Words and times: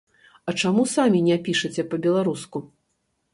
А 0.47 0.53
чаму 0.61 0.85
самі 0.93 1.21
не 1.27 1.37
пішаце 1.49 1.85
па-беларуску? 1.93 2.65